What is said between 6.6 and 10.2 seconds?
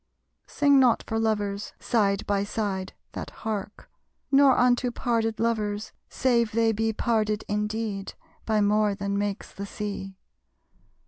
be Parted indeed by more than makes the Sea.